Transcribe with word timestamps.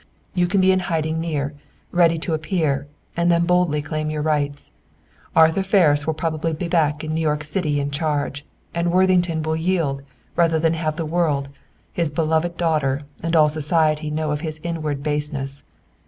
You 0.33 0.47
can 0.47 0.61
be 0.61 0.71
in 0.71 0.79
hiding 0.89 1.21
near, 1.21 1.53
ready 1.91 2.17
to 2.17 2.33
appear, 2.33 2.87
and 3.15 3.29
then 3.31 3.45
boldly 3.45 3.83
claim 3.83 4.09
your 4.09 4.23
rights. 4.23 4.71
Arthur 5.35 5.61
Ferris 5.61 6.07
will 6.07 6.15
probably 6.15 6.53
be 6.53 6.67
back 6.67 7.03
in 7.03 7.13
New 7.13 7.21
York 7.21 7.43
City 7.43 7.79
in 7.79 7.91
charge, 7.91 8.43
and 8.73 8.91
Worthington 8.91 9.43
will 9.43 9.55
yield 9.55 10.01
rather 10.35 10.57
than 10.57 10.73
have 10.73 10.95
the 10.95 11.05
world, 11.05 11.49
his 11.93 12.09
beloved 12.09 12.57
daughter, 12.57 13.01
and 13.21 13.35
all 13.35 13.47
society 13.47 14.09
know 14.09 14.31
of 14.31 14.41
his 14.41 14.59
inward 14.63 15.03
baseness. 15.03 15.61